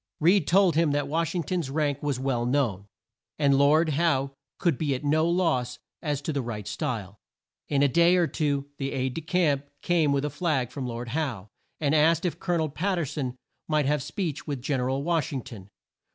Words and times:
Reed 0.19 0.47
told 0.47 0.75
him 0.75 0.93
that 0.93 1.07
Wash 1.07 1.35
ing 1.35 1.43
ton's 1.43 1.69
rank 1.69 2.01
was 2.01 2.19
well 2.19 2.43
known, 2.43 2.87
and 3.37 3.55
Lord 3.55 3.89
Howe 3.89 4.31
could 4.57 4.75
be 4.79 4.95
at 4.95 5.03
no 5.03 5.29
loss 5.29 5.77
as 6.01 6.23
to 6.23 6.33
the 6.33 6.41
right 6.41 6.67
style. 6.67 7.19
In 7.67 7.83
a 7.83 7.87
day 7.87 8.15
or 8.15 8.25
two 8.25 8.67
an 8.79 8.85
aide 8.87 9.13
de 9.13 9.21
camp 9.21 9.67
came 9.83 10.11
with 10.11 10.25
a 10.25 10.31
flag 10.31 10.71
from 10.71 10.87
Lord 10.87 11.09
Howe, 11.09 11.49
and 11.79 11.93
asked 11.93 12.25
if 12.25 12.39
Col 12.39 12.55
o 12.55 12.57
nel 12.57 12.69
Pat 12.69 12.97
ter 12.97 13.05
son 13.05 13.37
might 13.67 13.85
have 13.85 14.01
speech 14.01 14.47
with 14.47 14.59
Gen 14.59 14.79
er 14.81 14.89
al 14.89 15.03
Wash 15.03 15.31
ing 15.31 15.43
ton. 15.43 15.69